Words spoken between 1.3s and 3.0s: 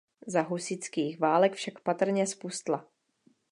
však patrně zpustla.